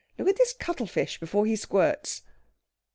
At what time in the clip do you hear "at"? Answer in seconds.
0.29-0.37